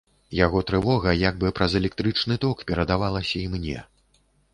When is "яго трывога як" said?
0.37-1.35